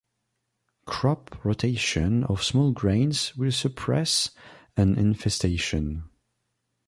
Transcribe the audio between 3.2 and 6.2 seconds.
will suppress an infestation.